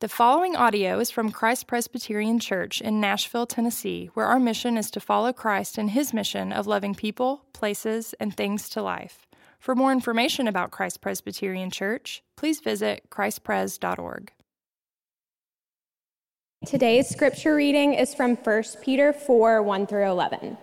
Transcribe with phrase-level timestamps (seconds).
[0.00, 4.90] The following audio is from Christ Presbyterian Church in Nashville, Tennessee, where our mission is
[4.90, 9.26] to follow Christ in his mission of loving people, places, and things to life.
[9.58, 14.32] For more information about Christ Presbyterian Church, please visit christpres.org.
[16.66, 20.58] Today's scripture reading is from 1 Peter 4 1 through 11.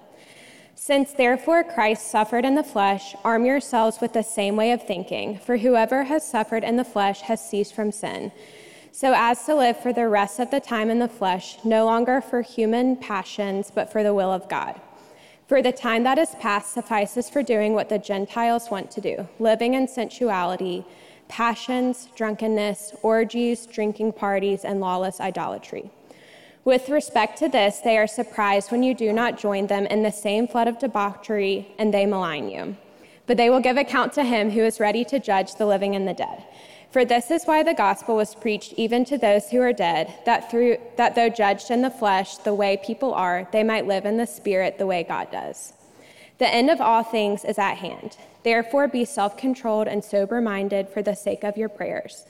[0.75, 5.39] Since therefore Christ suffered in the flesh, arm yourselves with the same way of thinking,
[5.39, 8.31] for whoever has suffered in the flesh has ceased from sin
[8.93, 12.21] so as to live for the rest of the time in the flesh, no longer
[12.21, 14.79] for human passions, but for the will of God.
[15.47, 19.27] For the time that is past suffices for doing what the Gentiles want to do,
[19.39, 20.85] living in sensuality,
[21.27, 25.89] passions, drunkenness, orgies, drinking parties, and lawless idolatry.
[26.63, 30.11] With respect to this, they are surprised when you do not join them in the
[30.11, 32.77] same flood of debauchery, and they malign you.
[33.25, 36.07] But they will give account to him who is ready to judge the living and
[36.07, 36.43] the dead.
[36.93, 40.51] For this is why the gospel was preached even to those who are dead, that
[40.51, 44.17] through that though judged in the flesh the way people are, they might live in
[44.17, 45.73] the spirit the way God does.
[46.37, 48.17] The end of all things is at hand.
[48.43, 52.27] Therefore be self-controlled and sober-minded for the sake of your prayers.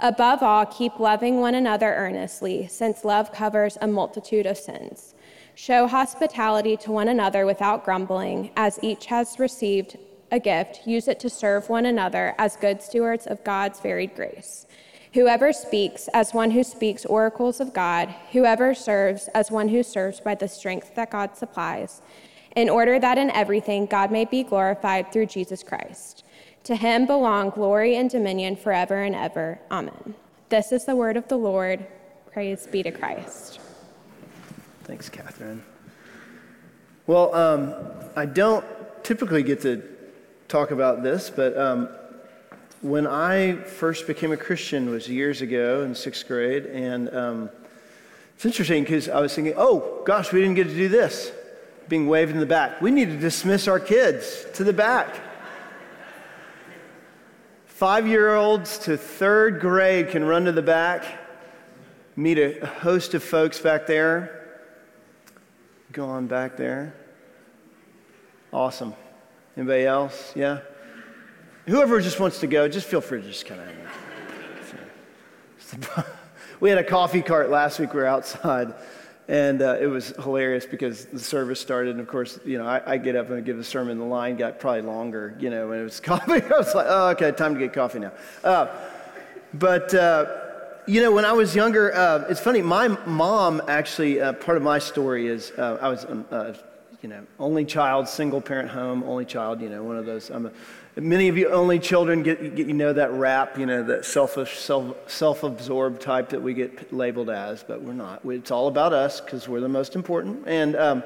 [0.00, 5.14] Above all, keep loving one another earnestly, since love covers a multitude of sins.
[5.54, 9.98] Show hospitality to one another without grumbling, as each has received
[10.30, 14.66] a gift, use it to serve one another as good stewards of God's varied grace.
[15.14, 20.20] Whoever speaks, as one who speaks oracles of God, whoever serves, as one who serves
[20.20, 22.02] by the strength that God supplies,
[22.54, 26.24] in order that in everything God may be glorified through Jesus Christ.
[26.64, 29.60] To him belong glory and dominion forever and ever.
[29.70, 30.14] Amen.
[30.48, 31.86] This is the word of the Lord.
[32.32, 33.60] Praise be to Christ.
[34.84, 35.64] Thanks, Catherine.
[37.06, 37.74] Well, um,
[38.16, 38.64] I don't
[39.02, 39.95] typically get to
[40.48, 41.88] talk about this, but um,
[42.82, 47.50] when I first became a Christian was years ago in sixth grade, and um,
[48.34, 51.32] it's interesting because I was thinking, oh gosh, we didn't get to do this,
[51.88, 52.80] being waved in the back.
[52.80, 55.20] We need to dismiss our kids to the back.
[57.66, 61.04] Five year olds to third grade can run to the back,
[62.14, 64.60] meet a host of folks back there.
[65.92, 66.94] Go on back there.
[68.52, 68.94] Awesome.
[69.56, 70.32] Anybody else?
[70.36, 70.60] Yeah?
[71.66, 73.68] Whoever just wants to go, just feel free to just kind of.
[76.60, 77.94] we had a coffee cart last week.
[77.94, 78.74] We were outside,
[79.28, 81.92] and uh, it was hilarious because the service started.
[81.92, 83.98] And of course, you know, I, I, get up and I give a sermon.
[83.98, 86.42] The line got probably longer, you know, when it was coffee.
[86.42, 88.12] I was like, oh, okay, time to get coffee now.
[88.44, 88.68] Uh,
[89.54, 90.26] but, uh,
[90.86, 94.62] you know, when I was younger, uh, it's funny, my mom actually, uh, part of
[94.62, 96.26] my story is uh, I was um,
[97.06, 100.28] you know, only child, single parent home, only child, you know, one of those.
[100.28, 103.84] I'm a, many of you only children get, get, you know, that rap, you know,
[103.84, 108.22] that selfish, self, self-absorbed type that we get labeled as, but we're not.
[108.24, 110.48] It's all about us because we're the most important.
[110.48, 111.04] And, um,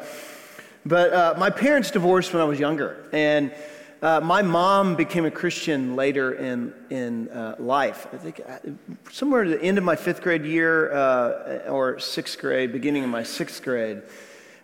[0.87, 3.07] but uh, my parents divorced when I was younger.
[3.13, 3.53] And
[4.01, 8.07] uh, my mom became a Christian later in, in uh, life.
[8.11, 8.57] I think uh,
[9.11, 13.11] somewhere at the end of my fifth grade year uh, or sixth grade, beginning of
[13.11, 14.01] my sixth grade.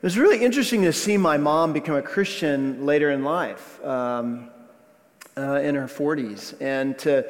[0.06, 4.50] It was really interesting to see my mom become a Christian later in life, um,
[5.36, 7.26] uh, in her 40s, and to,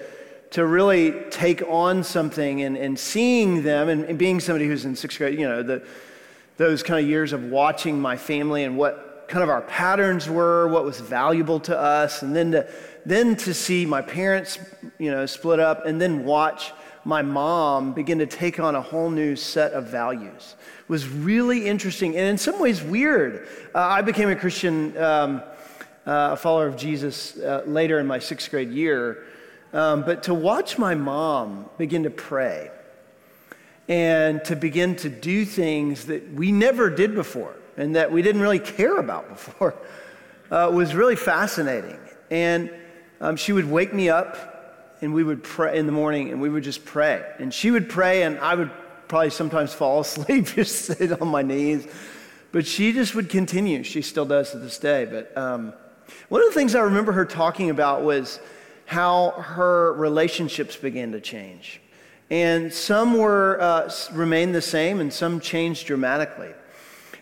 [0.50, 4.94] to really take on something and, and seeing them, and, and being somebody who's in
[4.94, 5.86] sixth grade, you know, the,
[6.58, 10.68] those kind of years of watching my family and what kind of our patterns were,
[10.68, 12.70] what was valuable to us, and then to,
[13.06, 14.58] then to see my parents,
[14.98, 16.74] you know, split up, and then watch
[17.06, 21.68] my mom begin to take on a whole new set of values It was really
[21.68, 23.46] interesting and in some ways weird.
[23.72, 25.36] Uh, I became a Christian, um,
[26.04, 29.24] uh, a follower of Jesus uh, later in my sixth grade year.
[29.72, 32.72] Um, but to watch my mom begin to pray
[33.88, 38.40] and to begin to do things that we never did before and that we didn't
[38.40, 39.76] really care about before
[40.50, 42.00] uh, was really fascinating.
[42.32, 42.68] And
[43.20, 44.55] um, she would wake me up
[45.00, 47.24] and we would pray in the morning and we would just pray.
[47.38, 48.70] And she would pray and I would
[49.08, 51.86] probably sometimes fall asleep, just sit on my knees.
[52.52, 53.82] But she just would continue.
[53.82, 55.04] She still does to this day.
[55.04, 55.74] But um,
[56.28, 58.40] one of the things I remember her talking about was
[58.86, 61.80] how her relationships began to change.
[62.30, 66.50] And some were uh, remained the same, and some changed dramatically.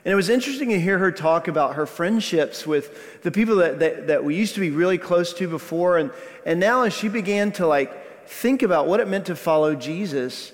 [0.04, 3.78] And it was interesting to hear her talk about her friendships with the people that,
[3.78, 5.96] that, that, we used to be really close to before.
[5.96, 6.10] And,
[6.44, 10.52] and now, as she began to like think about what it meant to follow Jesus,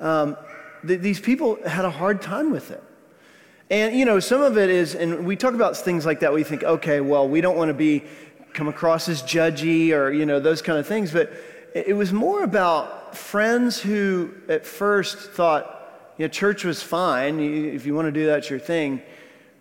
[0.00, 0.36] um,
[0.86, 2.82] th- these people had a hard time with it.
[3.70, 6.42] And, you know, some of it is, and we talk about things like that, we
[6.42, 8.02] think, okay, well, we don't want to be,
[8.52, 11.10] come across as judgy or, you know, those kind of things.
[11.12, 11.32] But
[11.74, 15.79] it was more about friends who at first thought,
[16.20, 17.40] you know, church was fine.
[17.40, 19.00] If you want to do that, it's your thing.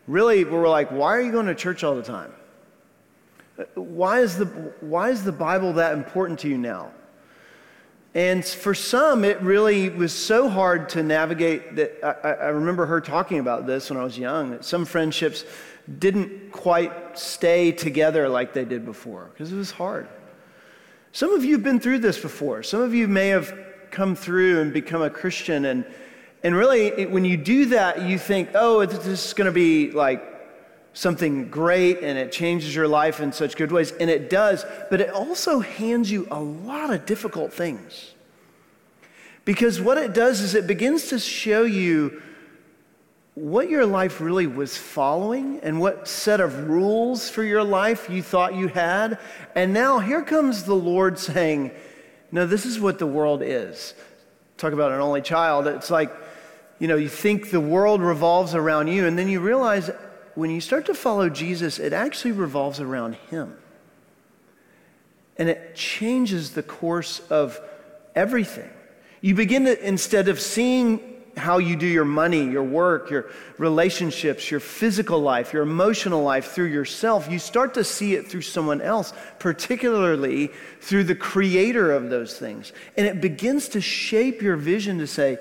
[0.07, 2.33] Really, we were like, why are you going to church all the time?
[3.75, 4.45] Why is the,
[4.81, 6.91] why is the Bible that important to you now?
[8.13, 12.99] And for some, it really was so hard to navigate that I, I, remember her
[12.99, 14.51] talking about this when I was young.
[14.51, 15.45] That some friendships
[15.97, 20.09] didn't quite stay together like they did before because it was hard.
[21.13, 22.63] Some of you have been through this before.
[22.63, 23.57] Some of you may have
[23.91, 25.63] come through and become a Christian.
[25.63, 25.85] And,
[26.43, 29.91] and really, it, when you do that, you think, oh, this is going to be
[29.91, 30.23] like
[30.93, 33.91] something great and it changes your life in such good ways.
[33.91, 38.13] And it does, but it also hands you a lot of difficult things.
[39.45, 42.21] Because what it does is it begins to show you
[43.35, 48.21] what your life really was following and what set of rules for your life you
[48.21, 49.17] thought you had.
[49.55, 51.71] And now here comes the Lord saying,
[52.31, 53.93] No, this is what the world is.
[54.59, 55.67] Talk about an only child.
[55.67, 56.11] It's like,
[56.79, 59.89] you know, you think the world revolves around you, and then you realize
[60.35, 63.57] when you start to follow Jesus, it actually revolves around Him.
[65.37, 67.57] And it changes the course of
[68.15, 68.69] everything.
[69.21, 71.08] You begin to, instead of seeing
[71.39, 76.51] how you do your money, your work, your relationships, your physical life, your emotional life
[76.51, 80.51] through yourself, you start to see it through someone else, particularly
[80.81, 82.73] through the creator of those things.
[82.97, 85.39] And it begins to shape your vision to say,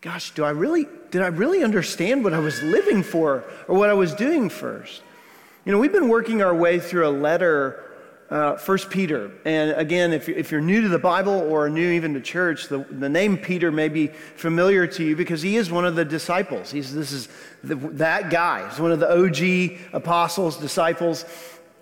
[0.00, 3.90] gosh, do I really, did I really understand what I was living for or what
[3.90, 5.02] I was doing first?
[5.64, 7.91] You know, we've been working our way through a letter,
[8.32, 9.30] uh, First Peter.
[9.44, 12.78] And again, if, if you're new to the Bible or new even to church, the,
[12.78, 16.70] the name Peter may be familiar to you because he is one of the disciples.
[16.70, 17.28] He's, this is
[17.62, 18.66] the, that guy.
[18.70, 21.26] He's one of the OG apostles, disciples.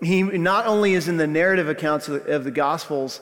[0.01, 3.21] He not only is in the narrative accounts of the, of the Gospels,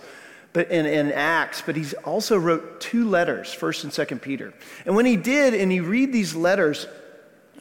[0.52, 4.56] but in, in Acts, but he also wrote two letters, First and Second Peter.
[4.88, 6.88] And when he did, and you read these letters,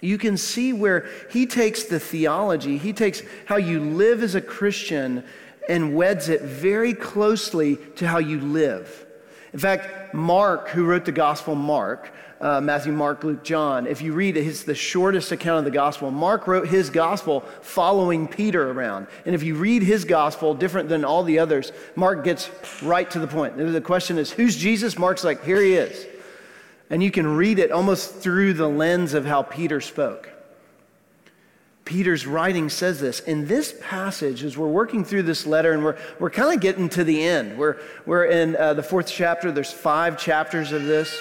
[0.00, 4.40] you can see where he takes the theology, he takes how you live as a
[4.40, 5.24] Christian
[5.68, 9.06] and weds it very closely to how you live.
[9.52, 13.86] In fact, Mark, who wrote the Gospel Mark, uh, Matthew, Mark, Luke, John.
[13.86, 16.10] If you read it, it's the shortest account of the gospel.
[16.10, 19.08] Mark wrote his gospel following Peter around.
[19.26, 22.50] And if you read his gospel, different than all the others, Mark gets
[22.82, 23.56] right to the point.
[23.56, 24.98] The question is, who's Jesus?
[24.98, 26.06] Mark's like, here he is.
[26.90, 30.30] And you can read it almost through the lens of how Peter spoke.
[31.88, 33.20] Peter's writing says this.
[33.20, 36.90] In this passage, as we're working through this letter, and we're, we're kind of getting
[36.90, 41.18] to the end, we're, we're in uh, the fourth chapter, there's five chapters of this.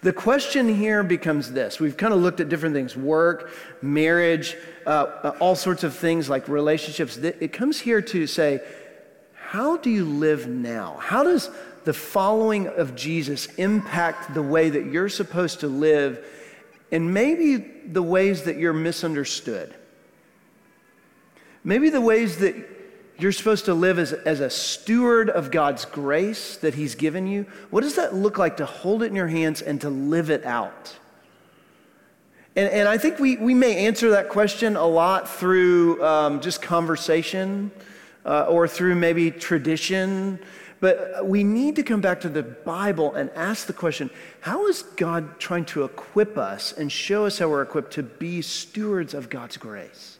[0.00, 4.88] The question here becomes this we've kind of looked at different things work, marriage, uh,
[4.88, 7.16] uh, all sorts of things like relationships.
[7.16, 8.60] It comes here to say,
[9.36, 10.96] how do you live now?
[10.98, 11.50] How does
[11.84, 16.26] the following of Jesus impact the way that you're supposed to live
[16.92, 19.74] and maybe the ways that you're misunderstood?
[21.64, 22.54] Maybe the ways that
[23.18, 27.46] you're supposed to live as, as a steward of God's grace that He's given you.
[27.70, 30.44] What does that look like to hold it in your hands and to live it
[30.44, 30.96] out?
[32.54, 36.60] And, and I think we, we may answer that question a lot through um, just
[36.60, 37.70] conversation
[38.26, 40.38] uh, or through maybe tradition.
[40.82, 44.66] But uh, we need to come back to the Bible and ask the question how
[44.66, 49.14] is God trying to equip us and show us how we're equipped to be stewards
[49.14, 50.18] of God's grace?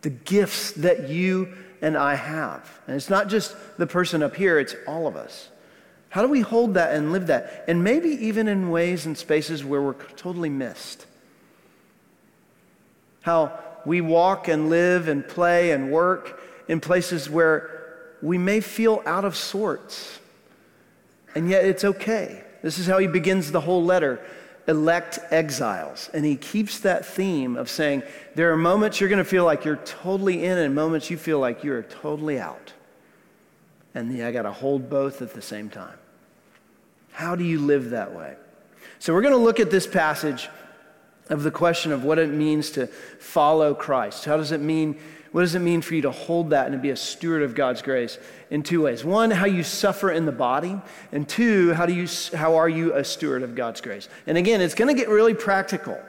[0.00, 1.52] The gifts that you
[1.82, 2.80] and I have.
[2.86, 5.50] And it's not just the person up here, it's all of us.
[6.08, 7.66] How do we hold that and live that?
[7.68, 11.04] And maybe even in ways and spaces where we're totally missed.
[13.20, 17.75] How we walk and live and play and work in places where
[18.26, 20.18] we may feel out of sorts,
[21.34, 22.42] and yet it's okay.
[22.62, 24.20] This is how he begins the whole letter
[24.68, 26.10] elect exiles.
[26.12, 28.02] And he keeps that theme of saying
[28.34, 31.38] there are moments you're going to feel like you're totally in, and moments you feel
[31.38, 32.72] like you're totally out.
[33.94, 35.96] And yeah, I got to hold both at the same time.
[37.12, 38.34] How do you live that way?
[38.98, 40.48] So we're going to look at this passage
[41.30, 44.24] of the question of what it means to follow Christ.
[44.24, 44.98] How does it mean
[45.36, 47.54] what does it mean for you to hold that and to be a steward of
[47.54, 48.18] God's grace?
[48.48, 49.04] In two ways.
[49.04, 50.80] One, how you suffer in the body,
[51.12, 54.08] and two, how, do you, how are you a steward of God's grace?
[54.26, 56.00] And again, it's going to get really practical.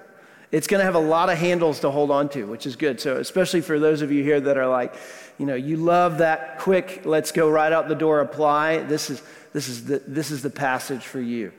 [0.54, 3.02] It's going to have a lot of handles to hold on to, which is good.
[3.02, 4.96] So, especially for those of you here that are like,
[5.38, 8.84] you know, you love that quick, let's go right out the door, apply.
[8.84, 11.52] This is, this is, the, this is the passage for you.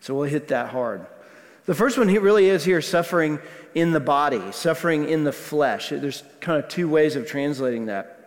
[0.00, 1.06] So, we'll hit that hard.
[1.64, 3.38] The first one really is here suffering
[3.74, 5.90] in the body, suffering in the flesh.
[5.90, 8.18] There's kind of two ways of translating that.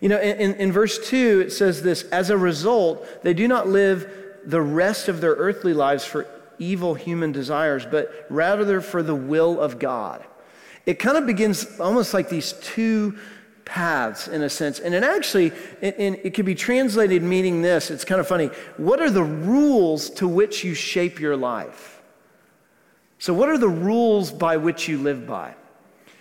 [0.00, 3.68] You know, in, in verse 2, it says this As a result, they do not
[3.68, 4.10] live
[4.44, 6.26] the rest of their earthly lives for
[6.58, 10.24] evil human desires, but rather for the will of God.
[10.86, 13.18] It kind of begins almost like these two
[13.64, 14.78] paths in a sense.
[14.78, 15.52] And it actually,
[15.82, 17.90] it, it can be translated meaning this.
[17.90, 18.46] It's kind of funny.
[18.78, 21.97] What are the rules to which you shape your life?
[23.18, 25.54] So, what are the rules by which you live by?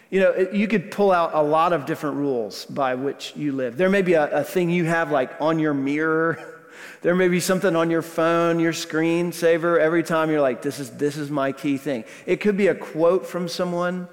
[0.10, 3.78] You know, you could pull out a lot of different rules by which you live.
[3.78, 6.54] There may be a, a thing you have like on your mirror.
[7.02, 9.80] There may be something on your phone, your screen saver.
[9.80, 12.06] Every time you're like, this is, this is my key thing.
[12.26, 14.08] It could be a quote from someone.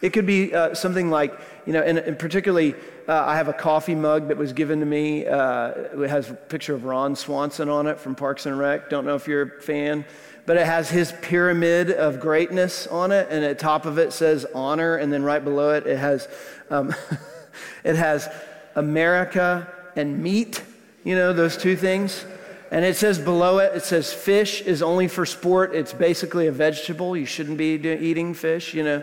[0.00, 2.74] It could be uh, something like, you know, and, and particularly,
[3.10, 5.26] uh, I have a coffee mug that was given to me.
[5.26, 8.88] Uh, it has a picture of Ron Swanson on it from Parks and Rec.
[8.88, 10.04] Don't know if you're a fan,
[10.46, 14.46] but it has his pyramid of greatness on it, and at top of it says
[14.54, 16.28] honor, and then right below it, it has,
[16.70, 16.94] um,
[17.84, 18.28] it has
[18.76, 20.62] America and meat.
[21.02, 22.24] You know, those two things.
[22.70, 25.74] And it says below it, it says fish is only for sport.
[25.74, 27.16] It's basically a vegetable.
[27.16, 29.02] You shouldn't be eating fish, you know.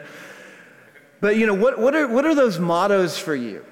[1.20, 3.66] But you know, what, what, are, what are those mottos for you?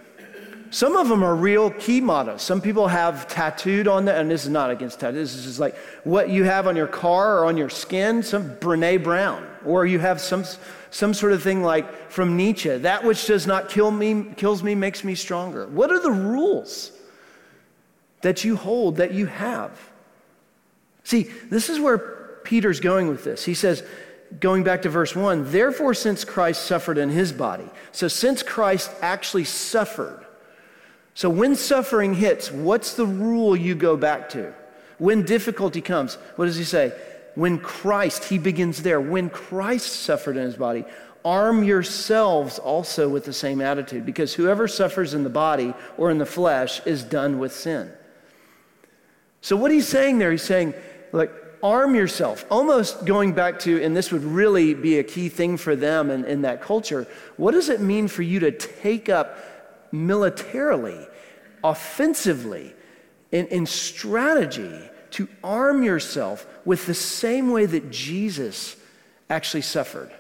[0.76, 2.42] Some of them are real key mottos.
[2.42, 5.34] Some people have tattooed on them, and this is not against tattoos.
[5.34, 9.02] This is like what you have on your car or on your skin, some Brene
[9.02, 9.48] Brown.
[9.66, 10.44] Or you have some,
[10.92, 14.76] some sort of thing like from Nietzsche, that which does not kill me, kills me
[14.76, 15.66] makes me stronger.
[15.66, 16.92] What are the rules
[18.20, 19.72] that you hold, that you have?
[21.06, 22.00] See, this is where
[22.44, 23.46] Peter's going with this.
[23.46, 23.82] He says,
[24.42, 28.92] going back to verse 1, therefore, since Christ suffered in his body, so since Christ
[29.02, 30.25] actually suffered,
[31.16, 34.54] so when suffering hits, what's the rule you go back to?
[34.98, 36.94] When difficulty comes, what does he say?
[37.36, 40.84] When Christ, he begins there, when Christ suffered in his body,
[41.24, 46.18] arm yourselves also with the same attitude, because whoever suffers in the body or in
[46.18, 47.92] the flesh is done with sin.
[49.40, 50.74] So, what he's saying there, he's saying,
[51.14, 51.32] like,
[51.64, 52.46] arm yourself.
[52.50, 56.26] Almost going back to, and this would really be a key thing for them in,
[56.26, 57.08] in that culture,
[57.38, 59.38] what does it mean for you to take up
[59.96, 61.08] militarily,
[61.64, 62.74] offensively,
[63.32, 68.76] in, in strategy to arm yourself with the same way that Jesus
[69.30, 70.12] actually suffered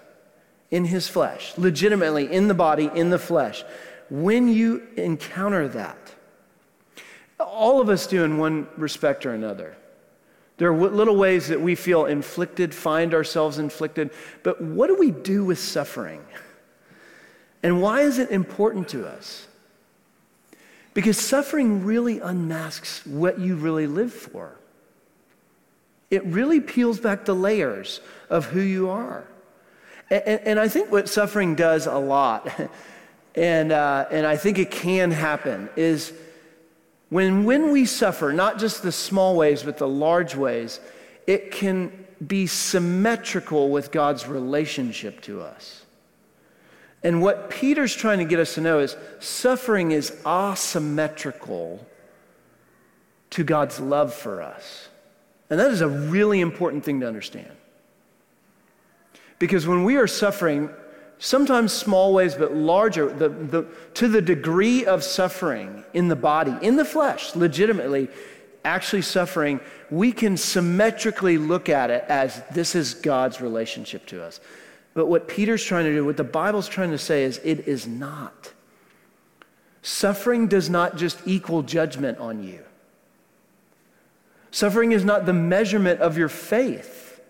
[0.72, 3.64] in his flesh, legitimately in the body, in the flesh?
[4.10, 5.98] When you encounter that,
[7.40, 9.76] all of us do in one respect or another.
[10.58, 14.12] There are little ways that we feel inflicted, find ourselves inflicted,
[14.44, 16.24] but what do we do with suffering?
[17.62, 19.48] And why is it important to us?
[20.96, 24.58] Because suffering really unmasks what you really live for.
[26.10, 28.00] It really peels back the layers
[28.30, 29.28] of who you are.
[30.10, 32.50] And, and, and I think what suffering does a lot,
[33.36, 36.14] and, uh, and I think it can happen, is
[37.10, 40.80] when, when we suffer, not just the small ways, but the large ways,
[41.28, 41.92] it can
[42.26, 45.85] be symmetrical with God's relationship to us.
[47.06, 51.86] And what Peter's trying to get us to know is suffering is asymmetrical
[53.30, 54.90] to God's love for us.
[55.52, 57.52] And that is a really important thing to understand.
[59.38, 60.72] Because when we are suffering,
[61.20, 66.56] sometimes small ways, but larger, the, the, to the degree of suffering in the body,
[66.64, 68.10] in the flesh, legitimately,
[68.64, 69.60] actually suffering,
[69.92, 74.40] we can symmetrically look at it as this is God's relationship to us.
[74.96, 77.86] But what Peter's trying to do, what the Bible's trying to say is it is
[77.86, 78.54] not.
[79.84, 82.64] Suffering does not just equal judgment on you.
[84.50, 87.22] Suffering is not the measurement of your faith.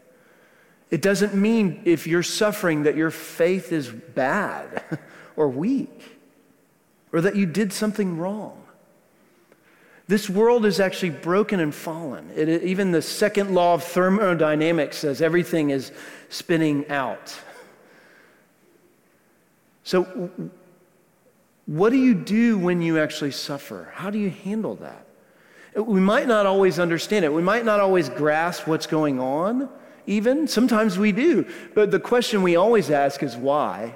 [0.92, 4.84] It doesn't mean if you're suffering that your faith is bad
[5.36, 6.18] or weak
[7.12, 8.62] or that you did something wrong.
[10.08, 12.30] This world is actually broken and fallen.
[12.36, 15.92] It, even the second law of thermodynamics says everything is
[16.30, 17.36] spinning out.
[19.86, 20.30] So,
[21.66, 23.92] what do you do when you actually suffer?
[23.94, 25.06] How do you handle that?
[25.76, 27.34] We might not always understand it.
[27.34, 29.70] We might not always grasp what's going on
[30.08, 30.48] even?
[30.48, 31.46] Sometimes we do.
[31.74, 33.96] But the question we always ask is why?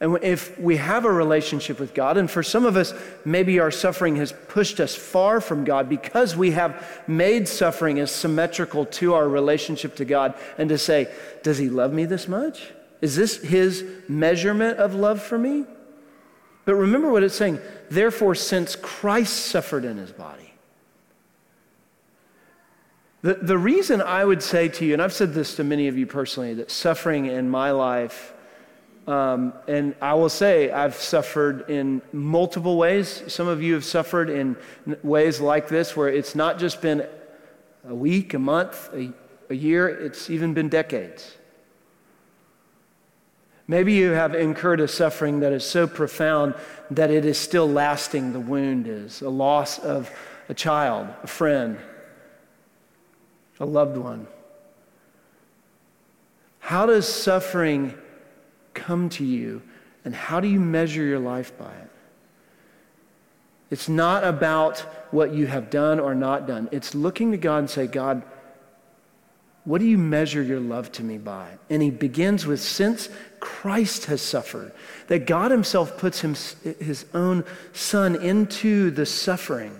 [0.00, 2.94] And if we have a relationship with God, and for some of us,
[3.24, 8.12] maybe our suffering has pushed us far from God because we have made suffering as
[8.12, 12.70] symmetrical to our relationship to God, and to say, Does He love me this much?
[13.00, 15.64] Is this His measurement of love for me?
[16.64, 17.60] But remember what it's saying.
[17.90, 20.52] Therefore, since Christ suffered in His body,
[23.22, 25.96] the, the reason I would say to you, and I've said this to many of
[25.96, 28.34] you personally, that suffering in my life
[29.08, 33.22] Um, and I will say, I've suffered in multiple ways.
[33.32, 34.54] Some of you have suffered in
[35.02, 37.06] ways like this, where it's not just been
[37.88, 39.10] a week, a month, a,
[39.48, 41.38] a year, it's even been decades.
[43.70, 46.54] Maybe you have incurred a suffering that is so profound
[46.90, 50.10] that it is still lasting, the wound is a loss of
[50.48, 51.76] a child, a friend,
[53.60, 54.26] a loved one.
[56.60, 57.94] How does suffering
[58.72, 59.62] come to you,
[60.02, 61.90] and how do you measure your life by it?
[63.70, 64.78] It's not about
[65.10, 66.70] what you have done or not done.
[66.72, 68.22] It's looking to God and say, God,
[69.68, 71.46] what do you measure your love to me by?
[71.68, 74.72] And he begins with, since Christ has suffered,
[75.08, 76.34] that God himself puts him,
[76.80, 77.44] his own
[77.74, 79.78] son into the suffering.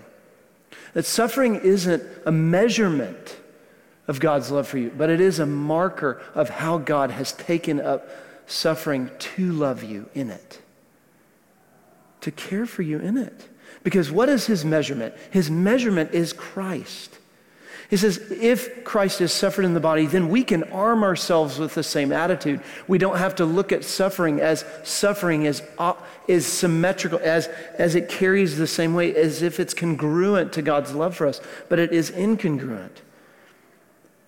[0.93, 3.37] That suffering isn't a measurement
[4.07, 7.81] of God's love for you, but it is a marker of how God has taken
[7.81, 8.07] up
[8.45, 10.61] suffering to love you in it,
[12.21, 13.49] to care for you in it.
[13.81, 15.15] Because what is his measurement?
[15.31, 17.18] His measurement is Christ.
[17.89, 21.73] He says, if Christ has suffered in the body, then we can arm ourselves with
[21.73, 22.61] the same attitude.
[22.87, 25.93] We don't have to look at suffering as suffering is, uh,
[26.27, 27.47] is symmetrical, as,
[27.79, 31.41] as it carries the same way, as if it's congruent to God's love for us,
[31.67, 33.01] but it is incongruent.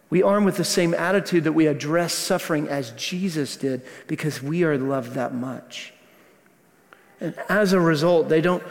[0.09, 4.63] We arm with the same attitude that we address suffering as Jesus did because we
[4.63, 5.93] are loved that much.
[7.19, 8.63] And as a result, they don't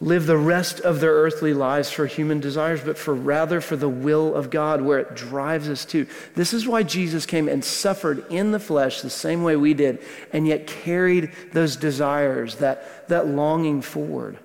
[0.00, 3.88] live the rest of their earthly lives for human desires, but for rather for the
[3.88, 6.06] will of God, where it drives us to.
[6.34, 10.02] This is why Jesus came and suffered in the flesh the same way we did,
[10.32, 14.38] and yet carried those desires, that, that longing forward.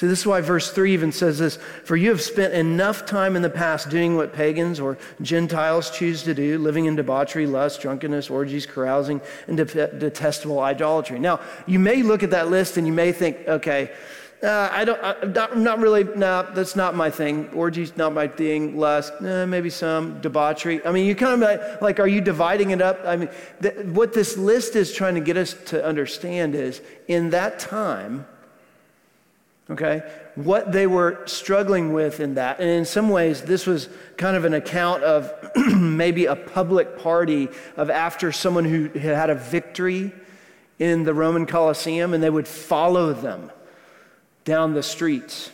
[0.00, 3.36] See, this is why verse 3 even says this For you have spent enough time
[3.36, 7.82] in the past doing what pagans or Gentiles choose to do, living in debauchery, lust,
[7.82, 11.18] drunkenness, orgies, carousing, and de- detestable idolatry.
[11.18, 13.92] Now, you may look at that list and you may think, okay,
[14.42, 17.50] uh, I don't, uh, not, not really, no, nah, that's not my thing.
[17.50, 18.78] Orgies, not my thing.
[18.78, 20.18] Lust, eh, maybe some.
[20.22, 20.80] Debauchery.
[20.86, 23.00] I mean, you kind of like, are you dividing it up?
[23.04, 23.28] I mean,
[23.60, 28.24] th- what this list is trying to get us to understand is in that time,
[29.70, 30.02] okay,
[30.34, 32.60] what they were struggling with in that.
[32.60, 37.48] And in some ways, this was kind of an account of maybe a public party
[37.76, 40.12] of after someone who had had a victory
[40.78, 43.50] in the Roman Colosseum, and they would follow them
[44.44, 45.50] down the streets.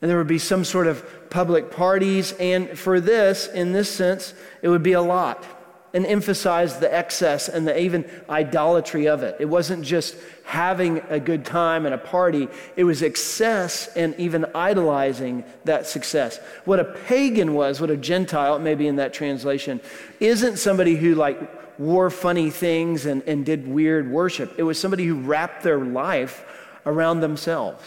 [0.00, 2.32] And there would be some sort of public parties.
[2.32, 5.46] And for this, in this sense, it would be a lot
[5.94, 9.36] and emphasized the excess and the even idolatry of it.
[9.38, 14.46] It wasn't just having a good time and a party, it was excess and even
[14.54, 16.38] idolizing that success.
[16.64, 19.80] What a pagan was, what a Gentile, maybe in that translation,
[20.20, 21.38] isn't somebody who like
[21.78, 24.54] wore funny things and, and did weird worship.
[24.58, 26.44] It was somebody who wrapped their life
[26.86, 27.82] around themselves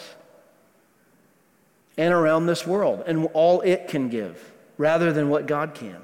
[1.98, 5.98] and around this world and all it can give rather than what God can.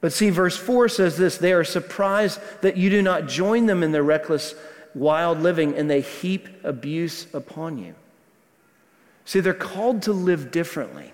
[0.00, 3.82] But see, verse 4 says this they are surprised that you do not join them
[3.82, 4.54] in their reckless,
[4.94, 7.94] wild living, and they heap abuse upon you.
[9.24, 11.12] See, they're called to live differently.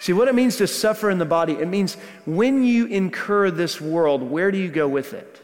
[0.00, 3.80] See, what it means to suffer in the body, it means when you incur this
[3.80, 5.40] world, where do you go with it?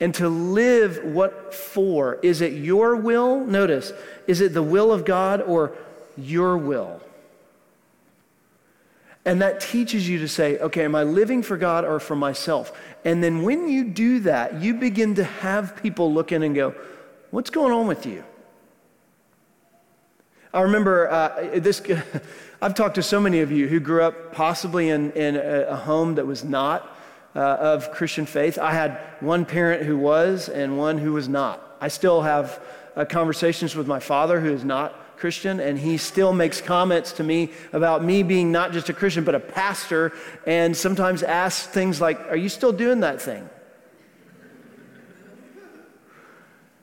[0.00, 2.14] And to live what for?
[2.22, 3.44] Is it your will?
[3.44, 3.92] Notice,
[4.26, 5.72] is it the will of God or
[6.16, 7.00] your will?
[9.28, 12.72] And that teaches you to say, okay, am I living for God or for myself?
[13.04, 16.74] And then when you do that, you begin to have people look in and go,
[17.30, 18.24] what's going on with you?
[20.50, 21.82] I remember uh, this,
[22.62, 25.76] I've talked to so many of you who grew up possibly in, in a, a
[25.76, 26.96] home that was not
[27.36, 28.58] uh, of Christian faith.
[28.58, 31.76] I had one parent who was and one who was not.
[31.82, 32.62] I still have
[32.96, 37.24] uh, conversations with my father who is not Christian, and he still makes comments to
[37.24, 40.12] me about me being not just a Christian, but a pastor,
[40.46, 43.48] and sometimes asks things like, Are you still doing that thing?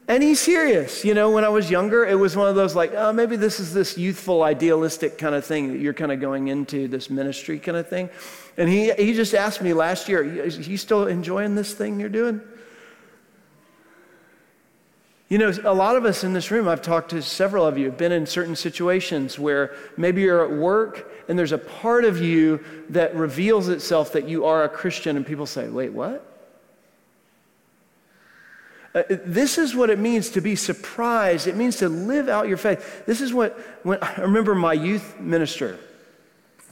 [0.07, 1.03] And he's serious.
[1.03, 3.59] You know, when I was younger, it was one of those like, oh, maybe this
[3.59, 7.57] is this youthful, idealistic kind of thing that you're kind of going into, this ministry
[7.57, 8.11] kind of thing.
[8.55, 12.09] And he, he just asked me last year, Are you still enjoying this thing you're
[12.09, 12.41] doing?
[15.35, 17.87] You know, a lot of us in this room, I've talked to several of you,
[17.87, 22.21] have been in certain situations where maybe you're at work and there's a part of
[22.21, 26.25] you that reveals itself that you are a Christian, and people say, Wait, what?
[28.95, 31.47] Uh, this is what it means to be surprised.
[31.47, 33.05] It means to live out your faith.
[33.05, 35.77] This is what, when I remember my youth minister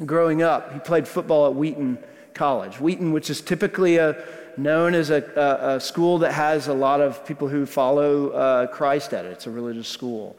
[0.06, 1.98] growing up, he played football at Wheaton
[2.34, 2.80] College.
[2.80, 4.24] Wheaton, which is typically a,
[4.58, 8.68] known as a, a, a school that has a lot of people who follow uh,
[8.68, 9.32] Christ at it.
[9.32, 10.36] It's a religious school.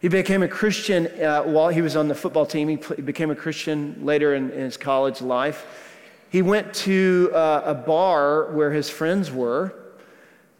[0.00, 2.68] He became a Christian uh, while he was on the football team.
[2.68, 5.66] He, pl- became a Christian later in, in, his college life.
[6.30, 9.74] He went to uh, a bar where his friends were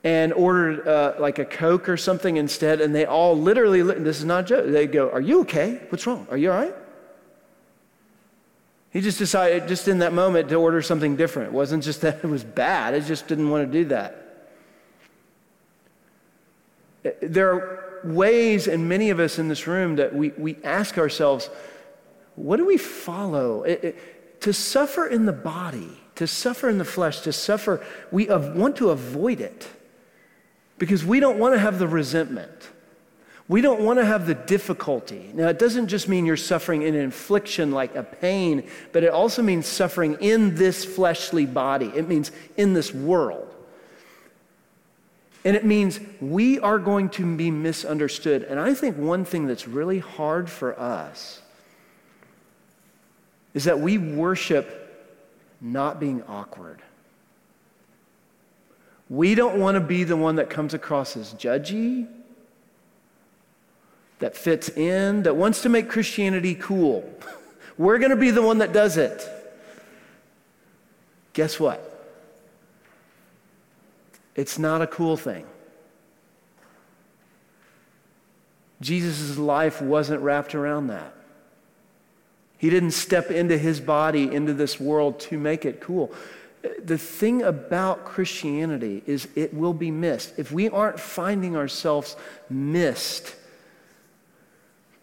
[0.02, 4.24] and ordered uh, like a Coke or something instead, and they all literally, this is
[4.24, 5.82] not a joke, they go, Are you okay?
[5.90, 6.26] What's wrong?
[6.30, 6.74] Are you all right?
[8.90, 11.48] He just decided, just in that moment, to order something different.
[11.48, 14.24] It wasn't just that it was bad, he just didn't want to do that.
[17.04, 20.98] Eh, there are ways, and many of us in this room, that we, we ask
[20.98, 21.50] ourselves,
[22.36, 23.64] what do we follow?
[23.64, 28.26] It, it, to suffer in the body, to suffer in the flesh, to suffer, we
[28.26, 29.68] want to avoid it
[30.78, 32.70] because we don't want to have the resentment.
[33.48, 35.30] We don't want to have the difficulty.
[35.32, 39.10] Now, it doesn't just mean you're suffering in an infliction like a pain, but it
[39.10, 41.90] also means suffering in this fleshly body.
[41.94, 43.54] It means in this world.
[45.46, 48.42] And it means we are going to be misunderstood.
[48.42, 51.40] And I think one thing that's really hard for us
[53.54, 54.84] is that we worship
[55.58, 56.82] not being awkward.
[59.08, 62.08] We don't want to be the one that comes across as judgy
[64.18, 67.08] that fits in, that wants to make Christianity cool.
[67.78, 69.28] We're going to be the one that does it.
[71.32, 71.84] Guess what?
[74.34, 75.46] It's not a cool thing.
[78.80, 81.14] Jesus' life wasn't wrapped around that.
[82.58, 86.12] He didn't step into his body, into this world to make it cool.
[86.84, 90.34] The thing about Christianity is it will be missed.
[90.38, 92.16] If we aren't finding ourselves
[92.50, 93.34] missed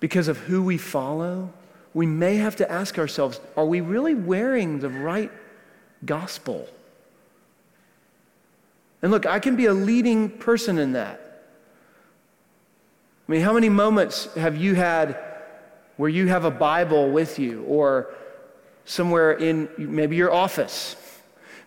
[0.06, 1.52] because of who we follow,
[1.96, 5.32] we may have to ask ourselves are we really wearing the right
[6.06, 6.70] gospel?
[9.02, 11.42] And look, I can be a leading person in that.
[13.28, 15.18] I mean, how many moments have you had
[15.98, 18.14] where you have a Bible with you or
[18.86, 20.96] somewhere in maybe your office?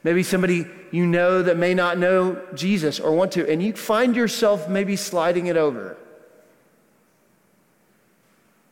[0.04, 4.14] Maybe somebody you know that may not know Jesus or want to, and you find
[4.14, 5.96] yourself maybe sliding it over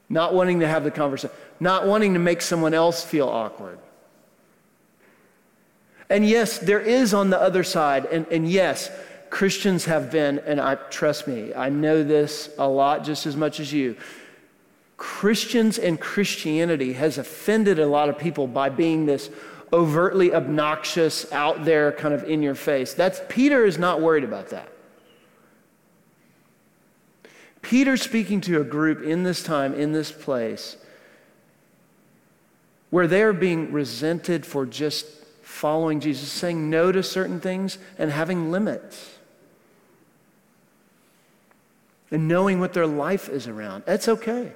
[0.09, 3.79] not wanting to have the conversation, not wanting to make someone else feel awkward.
[6.09, 8.91] And yes, there is on the other side, and, and yes,
[9.31, 13.59] Christians have been, and I trust me, I know this a lot just as much
[13.59, 13.97] as you.
[14.97, 19.31] Christians and Christianity has offended a lot of people by being this
[19.73, 22.95] overtly obnoxious, out there, kind of in your face.
[22.95, 24.69] That's Peter is not worried about that.
[27.69, 30.77] Peter speaking to a group in this time, in this place,
[32.91, 35.05] where they're being resented for just
[35.43, 39.17] following Jesus, saying no to certain things and having limits.
[42.13, 43.83] And knowing what their life is around.
[43.85, 44.53] That's okay.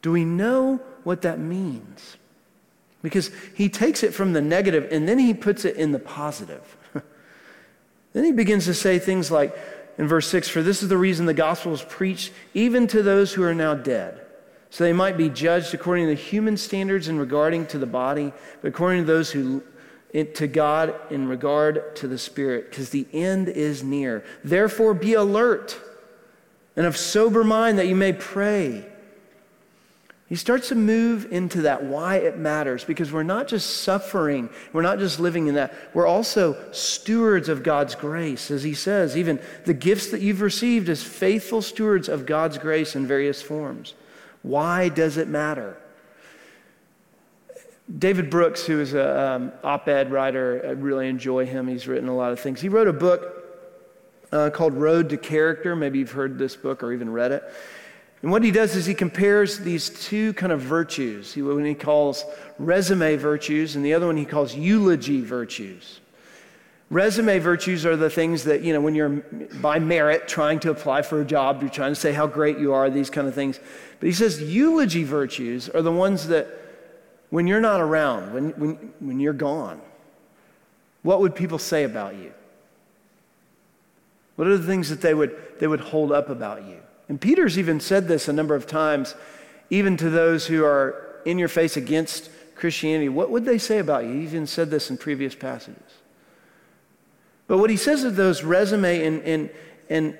[0.00, 2.16] Do we know what that means?
[3.02, 6.78] Because he takes it from the negative and then he puts it in the positive.
[8.14, 9.54] then he begins to say things like,
[9.98, 13.32] in verse 6 For this is the reason the gospel is preached even to those
[13.32, 14.20] who are now dead,
[14.70, 18.32] so they might be judged according to the human standards in regarding to the body,
[18.60, 19.62] but according to those who
[20.24, 24.24] to God in regard to the Spirit, because the end is near.
[24.42, 25.78] Therefore, be alert
[26.74, 28.86] and of sober mind that you may pray.
[30.28, 34.82] He starts to move into that why it matters because we're not just suffering, we're
[34.82, 35.72] not just living in that.
[35.94, 38.50] We're also stewards of God's grace.
[38.50, 42.96] As he says, even the gifts that you've received as faithful stewards of God's grace
[42.96, 43.94] in various forms.
[44.42, 45.76] Why does it matter?
[47.98, 51.68] David Brooks, who is an um, op ed writer, I really enjoy him.
[51.68, 52.60] He's written a lot of things.
[52.60, 53.44] He wrote a book
[54.32, 55.76] uh, called Road to Character.
[55.76, 57.44] Maybe you've heard this book or even read it.
[58.26, 61.32] And what he does is he compares these two kind of virtues.
[61.32, 62.24] He, one he calls
[62.58, 66.00] resume virtues, and the other one he calls eulogy virtues.
[66.90, 69.10] Resume virtues are the things that, you know, when you're
[69.60, 72.72] by merit trying to apply for a job, you're trying to say how great you
[72.72, 73.60] are, these kind of things.
[74.00, 76.48] But he says eulogy virtues are the ones that,
[77.30, 79.80] when you're not around, when, when, when you're gone,
[81.04, 82.32] what would people say about you?
[84.34, 86.80] What are the things that they would, they would hold up about you?
[87.08, 89.14] And Peter's even said this a number of times,
[89.70, 93.08] even to those who are in your face against Christianity.
[93.08, 94.12] What would they say about you?
[94.12, 95.82] He even said this in previous passages.
[97.46, 99.50] But what he says of those resume and, and,
[99.88, 100.18] and,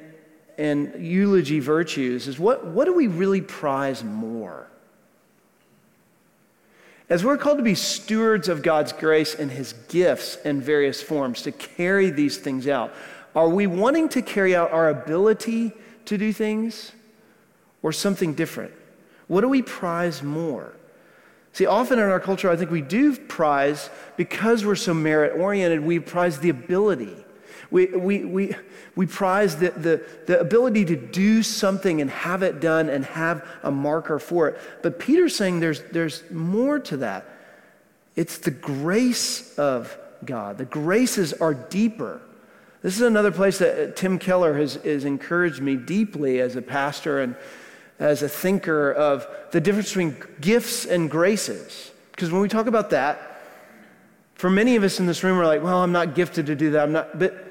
[0.58, 4.68] and eulogy virtues is what, what do we really prize more?
[7.08, 11.42] As we're called to be stewards of God's grace and his gifts in various forms,
[11.42, 12.92] to carry these things out,
[13.34, 15.72] are we wanting to carry out our ability
[16.06, 16.92] to do things
[17.82, 18.72] or something different?
[19.28, 20.72] What do we prize more?
[21.52, 25.80] See, often in our culture, I think we do prize, because we're so merit oriented,
[25.80, 27.16] we prize the ability.
[27.70, 28.54] We, we, we,
[28.94, 33.46] we prize the, the, the ability to do something and have it done and have
[33.62, 34.60] a marker for it.
[34.82, 37.24] But Peter's saying there's, there's more to that.
[38.14, 40.58] It's the grace of God.
[40.58, 42.20] The graces are deeper.
[42.86, 46.62] This is another place that uh, Tim Keller has, has encouraged me deeply as a
[46.62, 47.34] pastor and
[47.98, 51.90] as a thinker of the difference between gifts and graces.
[52.12, 53.42] Because when we talk about that,
[54.36, 56.70] for many of us in this room, we're like, well, I'm not gifted to do
[56.70, 56.84] that.
[56.84, 57.44] I'm not, but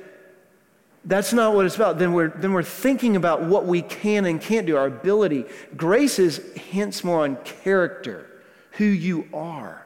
[1.03, 1.99] that's not what it's about.
[1.99, 5.43] Then we're, then we're thinking about what we can and can't do, our ability.
[5.75, 8.25] Grace is hints more on character,
[8.71, 9.85] who you are,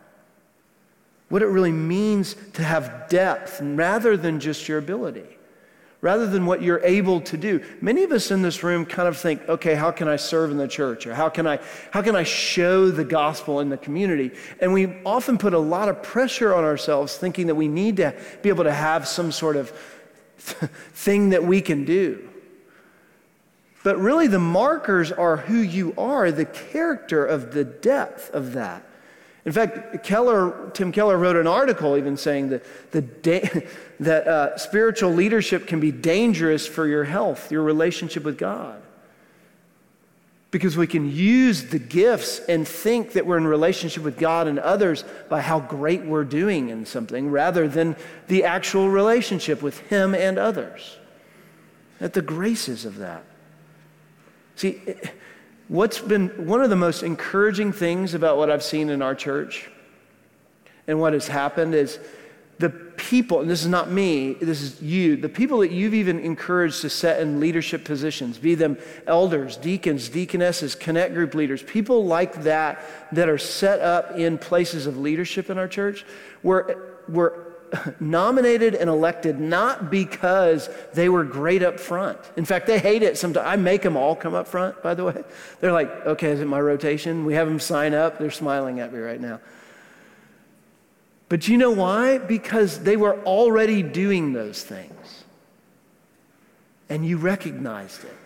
[1.30, 5.38] what it really means to have depth rather than just your ability,
[6.02, 7.64] rather than what you're able to do.
[7.82, 10.58] Many of us in this room kind of think, okay, how can I serve in
[10.58, 11.06] the church?
[11.06, 11.60] Or how can I,
[11.92, 14.32] how can I show the gospel in the community?
[14.62, 18.16] And we often put a lot of pressure on ourselves thinking that we need to
[18.42, 19.72] be able to have some sort of
[20.38, 22.30] thing that we can do.
[23.84, 28.84] But really, the markers are who you are, the character of the depth of that.
[29.46, 33.68] In fact, Keller, Tim Keller wrote an article even saying that, the da-
[34.00, 38.82] that uh, spiritual leadership can be dangerous for your health, your relationship with God
[40.52, 44.58] because we can use the gifts and think that we're in relationship with God and
[44.58, 47.96] others by how great we're doing in something rather than
[48.28, 50.98] the actual relationship with Him and others.
[52.02, 53.24] At the graces of that.
[54.56, 54.82] See,
[55.70, 59.70] what's been one of the most encouraging things about what I've seen in our church
[60.88, 62.00] and what has happened is
[62.58, 66.20] the people, and this is not me, this is you, the people that you've even
[66.20, 68.78] encouraged to set in leadership positions, be them
[69.08, 72.82] elders, deacons, deaconesses, connect group leaders, people like that
[73.14, 76.06] that are set up in places of leadership in our church,
[76.44, 77.49] were, were
[78.00, 82.18] nominated and elected not because they were great up front.
[82.36, 83.48] In fact, they hate it sometimes.
[83.48, 85.24] I make them all come up front, by the way.
[85.60, 87.26] They're like, okay, is it my rotation?
[87.26, 88.20] We have them sign up.
[88.20, 89.40] They're smiling at me right now.
[91.30, 92.18] But you know why?
[92.18, 95.24] Because they were already doing those things.
[96.90, 98.18] And you recognized it.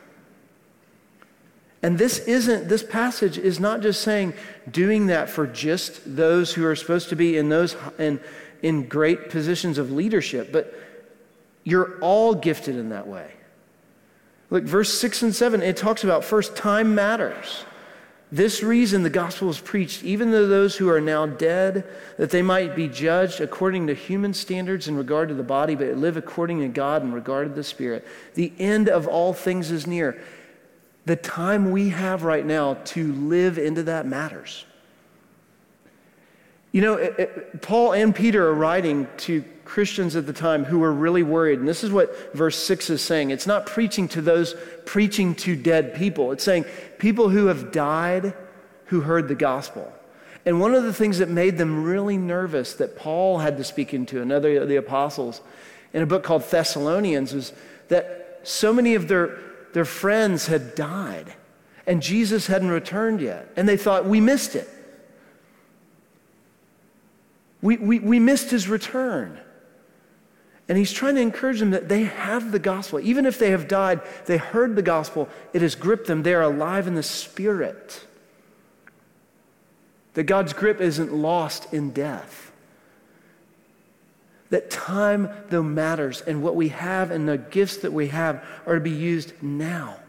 [1.84, 4.34] And this isn't, this passage is not just saying
[4.72, 8.22] doing that for just those who are supposed to be in those in,
[8.64, 10.74] in great positions of leadership, but
[11.64, 13.32] you're all gifted in that way.
[14.50, 17.66] Look, verse 6 and 7, it talks about first, time matters.
[18.32, 21.86] This reason the gospel is preached, even to those who are now dead,
[22.18, 25.98] that they might be judged according to human standards in regard to the body, but
[25.98, 28.08] live according to God in regard to the spirit.
[28.34, 30.20] The end of all things is near.
[31.06, 34.66] The time we have right now to live into that matters.
[36.74, 40.80] You know, it, it, Paul and Peter are writing to Christians at the time who
[40.80, 41.60] were really worried.
[41.60, 43.30] And this is what verse 6 is saying.
[43.30, 46.66] It's not preaching to those preaching to dead people, it's saying
[46.98, 48.34] people who have died
[48.88, 49.92] who heard the gospel.
[50.46, 53.94] And one of the things that made them really nervous that Paul had to speak
[53.94, 55.40] into, another of the apostles,
[55.94, 57.54] in a book called Thessalonians, was
[57.88, 59.40] that so many of their,
[59.72, 61.34] their friends had died
[61.86, 63.50] and Jesus hadn't returned yet.
[63.56, 64.70] And they thought, we missed it.
[67.64, 69.40] We, we, we missed his return.
[70.68, 73.00] And he's trying to encourage them that they have the gospel.
[73.00, 76.24] Even if they have died, they heard the gospel, it has gripped them.
[76.24, 78.06] They are alive in the spirit.
[80.14, 82.52] That God's grip isn't lost in death.
[84.50, 88.76] That time, though, matters, and what we have and the gifts that we have are
[88.76, 90.00] to be used now.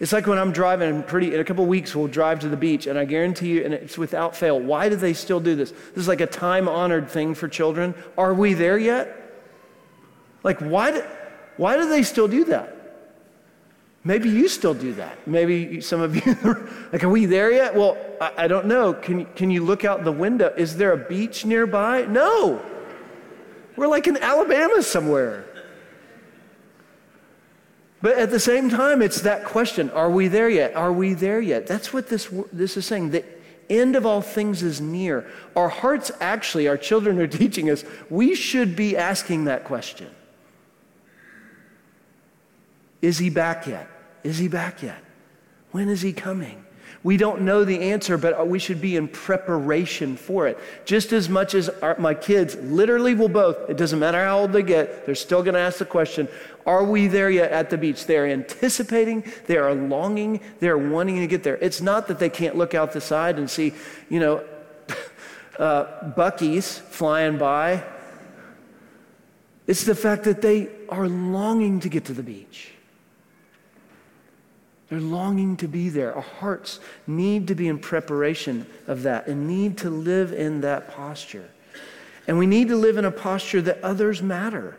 [0.00, 2.86] It's like when I'm driving, pretty, in a couple weeks, we'll drive to the beach,
[2.86, 5.72] and I guarantee you, and it's without fail, why do they still do this?
[5.72, 7.94] This is like a time honored thing for children.
[8.16, 9.14] Are we there yet?
[10.44, 11.02] Like, why do,
[11.56, 12.76] why do they still do that?
[14.04, 15.26] Maybe you still do that.
[15.26, 17.74] Maybe some of you, like, are we there yet?
[17.74, 18.94] Well, I, I don't know.
[18.94, 20.54] Can, can you look out the window?
[20.56, 22.02] Is there a beach nearby?
[22.02, 22.64] No.
[23.74, 25.44] We're like in Alabama somewhere.
[28.00, 30.76] But at the same time, it's that question Are we there yet?
[30.76, 31.66] Are we there yet?
[31.66, 33.10] That's what this, this is saying.
[33.10, 33.24] The
[33.68, 35.28] end of all things is near.
[35.56, 40.10] Our hearts, actually, our children are teaching us, we should be asking that question
[43.02, 43.88] Is he back yet?
[44.22, 45.02] Is he back yet?
[45.70, 46.64] When is he coming?
[47.08, 50.58] We don't know the answer, but we should be in preparation for it.
[50.84, 54.52] Just as much as our, my kids literally will both, it doesn't matter how old
[54.52, 56.28] they get, they're still going to ask the question
[56.66, 58.04] Are we there yet at the beach?
[58.04, 61.56] They're anticipating, they are longing, they're wanting to get there.
[61.62, 63.72] It's not that they can't look out the side and see,
[64.10, 64.44] you know,
[65.58, 67.84] uh, Buc-ee's flying by.
[69.66, 72.72] It's the fact that they are longing to get to the beach.
[74.88, 76.14] They're longing to be there.
[76.14, 80.90] Our hearts need to be in preparation of that and need to live in that
[80.90, 81.50] posture.
[82.26, 84.78] And we need to live in a posture that others matter.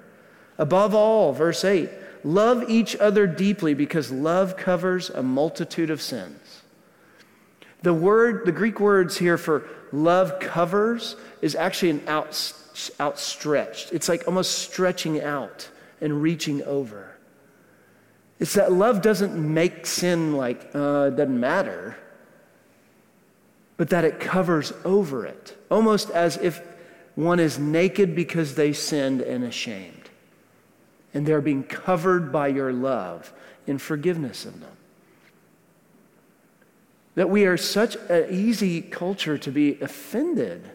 [0.58, 1.89] Above all, verse 8,
[2.24, 6.62] love each other deeply because love covers a multitude of sins.
[7.82, 12.54] The word, the Greek words here for love covers is actually an out,
[13.00, 13.93] outstretched.
[13.93, 15.69] It's like almost stretching out
[16.02, 17.09] and reaching over.
[18.39, 21.97] It's that love doesn't make sin like, uh, it doesn't matter,
[23.75, 26.62] but that it covers over it, almost as if
[27.15, 30.10] one is naked because they sinned and ashamed.
[31.13, 33.34] And they're being covered by your love
[33.67, 34.71] in forgiveness of them.
[37.15, 40.69] That we are such an easy culture to be offended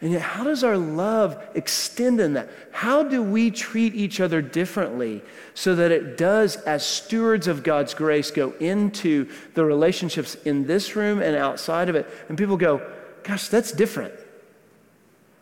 [0.00, 2.48] and yet, how does our love extend in that?
[2.72, 7.92] How do we treat each other differently so that it does, as stewards of God's
[7.92, 12.08] grace, go into the relationships in this room and outside of it?
[12.30, 12.80] And people go,
[13.24, 14.14] gosh, that's different.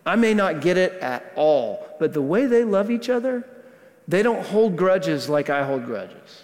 [0.05, 3.49] I may not get it at all, but the way they love each other,
[4.09, 6.43] they don't hold grudges like I hold grudges.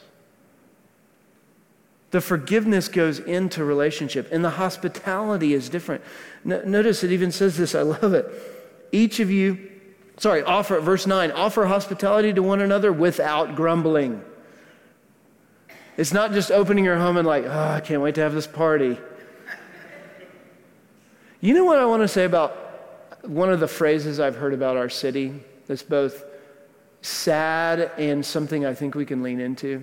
[2.15, 6.01] The forgiveness goes into relationship, and the hospitality is different.
[6.45, 8.27] notice it even says this, I love it.
[8.93, 9.59] Each of you,
[10.19, 14.23] sorry, offer, verse 9, offer hospitality to one another without grumbling.
[15.97, 18.47] It's not just opening your home and like, oh, I can't wait to have this
[18.47, 18.97] party.
[21.41, 24.77] You know what I want to say about one of the phrases I've heard about
[24.77, 26.23] our city that's both
[27.03, 29.83] sad and something I think we can lean into?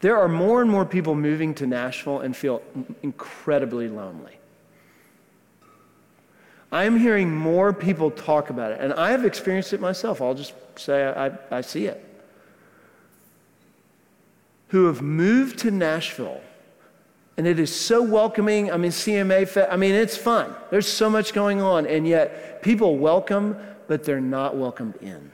[0.00, 2.62] There are more and more people moving to Nashville and feel
[3.02, 4.38] incredibly lonely.
[6.70, 10.20] I'm hearing more people talk about it, and I have experienced it myself.
[10.20, 12.02] I'll just say I, I see it.
[14.68, 16.40] Who have moved to Nashville,
[17.36, 18.70] and it is so welcoming.
[18.72, 20.54] I mean, CMA, I mean, it's fun.
[20.70, 23.56] There's so much going on, and yet people welcome,
[23.86, 25.30] but they're not welcomed in.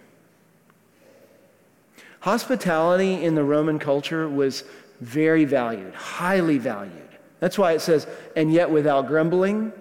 [2.23, 4.63] Hospitality in the Roman culture was
[5.01, 7.09] very valued, highly valued.
[7.41, 8.07] That's why it says,
[8.37, 9.73] and yet without grumbling.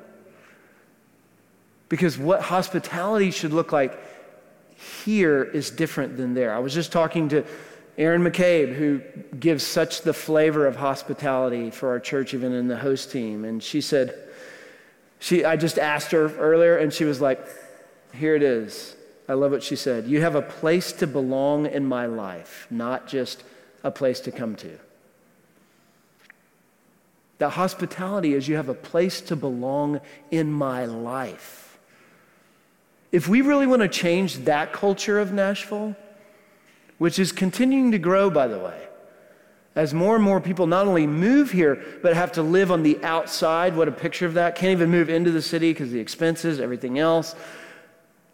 [1.88, 3.96] Because what hospitality should look like
[5.06, 6.52] here is different than there.
[6.52, 7.46] I was just talking to
[7.96, 9.02] Erin McCabe, who
[9.40, 13.46] gives such the flavor of hospitality for our church, even in the host team.
[13.46, 14.18] And she said,
[15.20, 17.48] she, I just asked her earlier, and she was like,
[18.16, 18.96] Here it is.
[19.32, 20.08] I love what she said.
[20.08, 23.46] You have a place to belong in my life, not just
[23.82, 24.78] a place to come to.
[27.38, 31.80] That hospitality is you have a place to belong in my life.
[33.14, 35.96] If we really want to change that culture of Nashville,
[36.98, 38.86] which is continuing to grow, by the way,
[39.76, 43.02] as more and more people not only move here, but have to live on the
[43.02, 43.78] outside.
[43.78, 44.56] What a picture of that.
[44.56, 47.34] Can't even move into the city because the expenses, everything else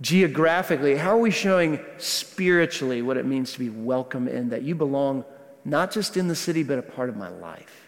[0.02, 4.76] geographically, how are we showing spiritually what it means to be welcome in that you
[4.76, 5.26] belong
[5.66, 7.88] not just in the city, but a part of my life?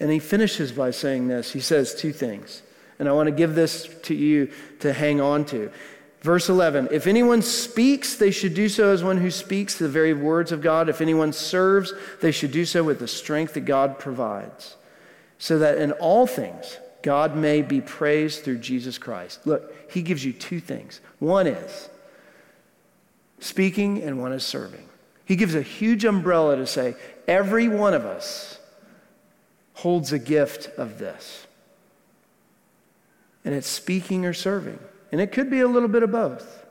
[0.00, 1.52] And he finishes by saying this.
[1.52, 2.62] He says two things.
[2.98, 5.70] And I want to give this to you to hang on to.
[6.20, 10.14] Verse 11 If anyone speaks, they should do so as one who speaks the very
[10.14, 10.88] words of God.
[10.88, 14.76] If anyone serves, they should do so with the strength that God provides,
[15.38, 19.46] so that in all things, God may be praised through Jesus Christ.
[19.46, 21.00] Look, he gives you two things.
[21.18, 21.88] One is
[23.40, 24.88] speaking, and one is serving.
[25.24, 28.58] He gives a huge umbrella to say, every one of us
[29.74, 31.46] holds a gift of this.
[33.44, 34.78] And it's speaking or serving.
[35.12, 36.66] And it could be a little bit of both.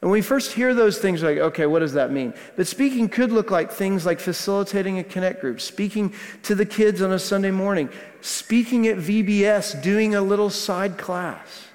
[0.00, 2.32] And when we first hear those things, like, okay, what does that mean?
[2.54, 7.02] But speaking could look like things like facilitating a connect group, speaking to the kids
[7.02, 7.88] on a Sunday morning,
[8.20, 11.66] speaking at VBS, doing a little side class.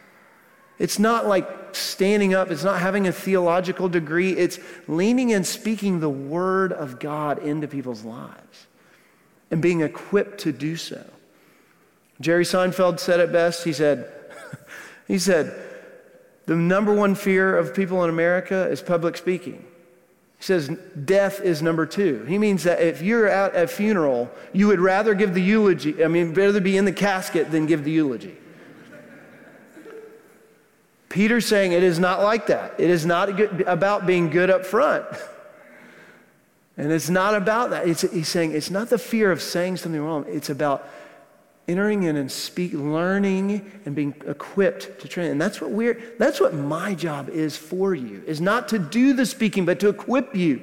[0.80, 4.58] It's not like standing up, it's not having a theological degree, it's
[4.88, 8.68] leaning and speaking the word of God into people's lives
[9.52, 11.04] and being equipped to do so.
[12.22, 13.64] Jerry Seinfeld said it best.
[13.64, 14.10] He said,
[15.08, 15.73] he said,
[16.46, 19.66] the number one fear of people in America is public speaking.
[20.38, 20.70] He says
[21.06, 22.26] death is number two.
[22.26, 26.08] He means that if you're at a funeral, you would rather give the eulogy, I
[26.08, 28.36] mean, rather be in the casket than give the eulogy.
[31.08, 32.74] Peter's saying it is not like that.
[32.80, 35.06] It is not about being good up front.
[36.76, 37.88] And it's not about that.
[37.88, 40.26] It's, he's saying it's not the fear of saying something wrong.
[40.28, 40.90] It's about
[41.68, 45.32] entering in and speak, learning and being equipped to train.
[45.32, 49.14] And that's what we're, that's what my job is for you, is not to do
[49.14, 50.62] the speaking, but to equip you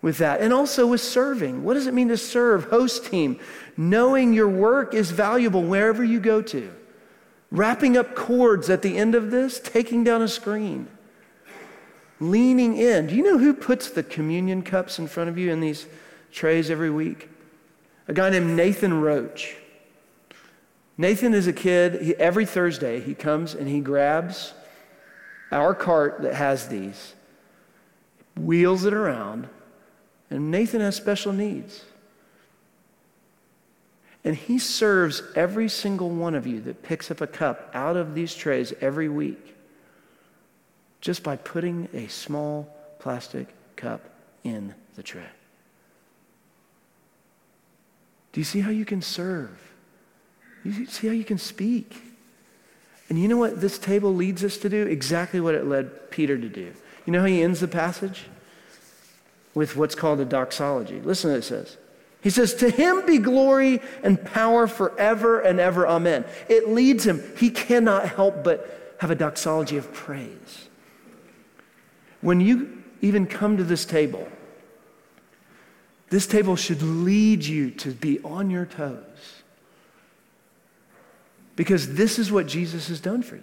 [0.00, 0.40] with that.
[0.40, 1.64] And also with serving.
[1.64, 2.64] What does it mean to serve?
[2.64, 3.38] Host team.
[3.76, 6.72] Knowing your work is valuable wherever you go to.
[7.50, 10.88] Wrapping up cords at the end of this, taking down a screen.
[12.18, 13.08] Leaning in.
[13.08, 15.86] Do you know who puts the communion cups in front of you in these
[16.32, 17.28] trays every week?
[18.08, 19.56] A guy named Nathan Roach.
[20.98, 24.54] Nathan is a kid, he, every Thursday he comes and he grabs
[25.52, 27.14] our cart that has these,
[28.36, 29.48] wheels it around,
[30.30, 31.84] and Nathan has special needs.
[34.24, 38.14] And he serves every single one of you that picks up a cup out of
[38.14, 39.54] these trays every week
[41.00, 44.00] just by putting a small plastic cup
[44.42, 45.22] in the tray.
[48.32, 49.75] Do you see how you can serve?
[50.66, 51.94] You see how you can speak.
[53.08, 54.86] And you know what this table leads us to do?
[54.86, 56.72] Exactly what it led Peter to do.
[57.04, 58.24] You know how he ends the passage?
[59.54, 61.00] With what's called a doxology.
[61.00, 61.76] Listen to what it says.
[62.20, 65.86] He says, To him be glory and power forever and ever.
[65.86, 66.24] Amen.
[66.48, 67.22] It leads him.
[67.36, 70.68] He cannot help but have a doxology of praise.
[72.20, 74.28] When you even come to this table,
[76.10, 79.35] this table should lead you to be on your toes
[81.56, 83.42] because this is what Jesus has done for you.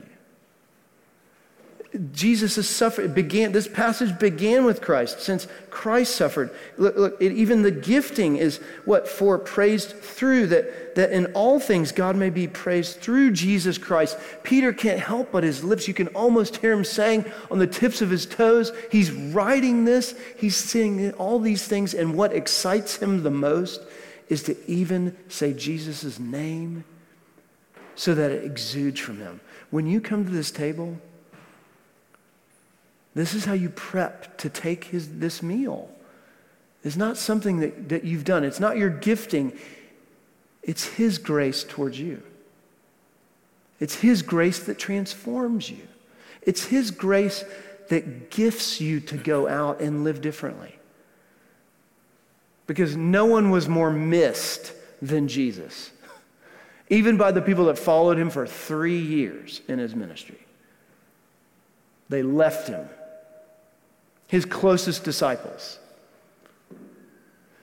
[2.11, 3.13] Jesus has suffered.
[3.13, 6.49] Began, this passage began with Christ, since Christ suffered.
[6.77, 11.59] Look, look it, even the gifting is what for praised through, that, that in all
[11.59, 14.17] things God may be praised through Jesus Christ.
[14.41, 15.87] Peter can't help but his lips.
[15.87, 18.71] You can almost hear him saying on the tips of his toes.
[18.91, 23.81] He's writing this, he's seeing all these things, and what excites him the most
[24.29, 26.85] is to even say Jesus' name
[27.95, 29.39] so that it exudes from him.
[29.69, 30.97] When you come to this table,
[33.15, 35.89] this is how you prep to take his, this meal.
[36.83, 39.57] It's not something that, that you've done, it's not your gifting,
[40.61, 42.23] it's his grace towards you.
[43.79, 45.87] It's his grace that transforms you.
[46.41, 47.43] It's his grace
[47.89, 50.75] that gifts you to go out and live differently.
[52.65, 54.71] Because no one was more missed
[55.01, 55.91] than Jesus
[56.89, 60.39] even by the people that followed him for three years in his ministry.
[62.09, 62.87] They left him,
[64.27, 65.79] his closest disciples.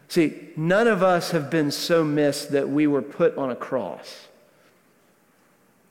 [0.08, 4.26] See, none of us have been so missed that we were put on a cross,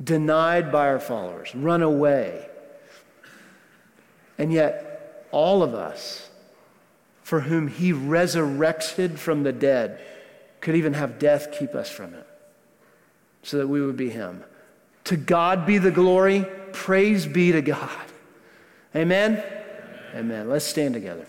[0.03, 2.45] denied by our followers, run away.
[4.38, 6.30] And yet, all of us,
[7.23, 10.01] for whom he resurrected from the dead,
[10.59, 12.25] could even have death keep us from it
[13.43, 14.43] so that we would be Him.
[15.05, 16.45] To God be the glory.
[16.71, 17.89] Praise be to God.
[18.95, 19.43] Amen?
[20.15, 20.49] Amen.
[20.49, 21.25] Let's stand together.